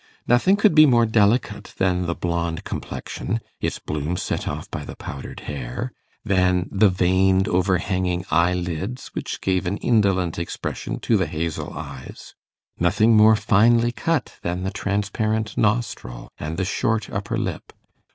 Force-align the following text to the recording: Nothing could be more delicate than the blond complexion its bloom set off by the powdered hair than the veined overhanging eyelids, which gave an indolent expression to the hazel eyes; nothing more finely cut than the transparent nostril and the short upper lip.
Nothing 0.25 0.55
could 0.55 0.73
be 0.73 0.87
more 0.87 1.05
delicate 1.05 1.75
than 1.77 2.07
the 2.07 2.15
blond 2.15 2.63
complexion 2.63 3.39
its 3.59 3.77
bloom 3.77 4.17
set 4.17 4.47
off 4.47 4.67
by 4.71 4.83
the 4.83 4.95
powdered 4.95 5.41
hair 5.41 5.91
than 6.25 6.67
the 6.71 6.89
veined 6.89 7.47
overhanging 7.47 8.25
eyelids, 8.31 9.09
which 9.13 9.41
gave 9.41 9.67
an 9.67 9.77
indolent 9.77 10.39
expression 10.39 10.99
to 11.01 11.17
the 11.17 11.27
hazel 11.27 11.71
eyes; 11.75 12.33
nothing 12.79 13.15
more 13.15 13.35
finely 13.35 13.91
cut 13.91 14.39
than 14.41 14.63
the 14.63 14.71
transparent 14.71 15.55
nostril 15.55 16.29
and 16.39 16.57
the 16.57 16.65
short 16.65 17.07
upper 17.11 17.37
lip. 17.37 17.71